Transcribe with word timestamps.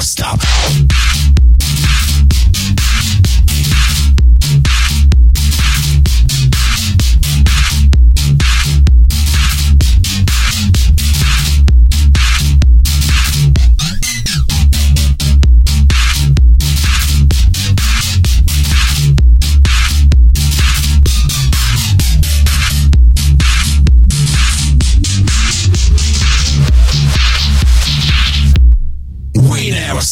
stop. 0.00 1.01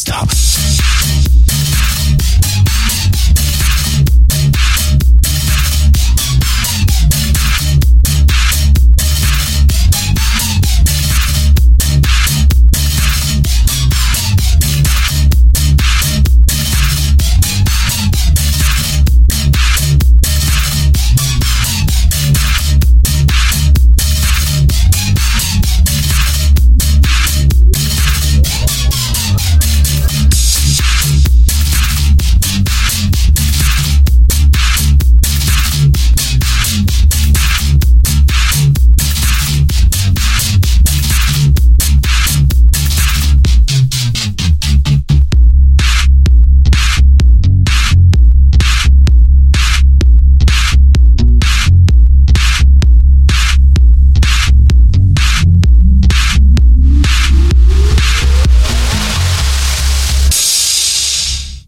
Stop. 0.01 0.50